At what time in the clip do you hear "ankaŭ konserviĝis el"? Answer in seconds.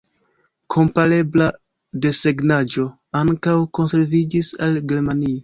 3.21-4.83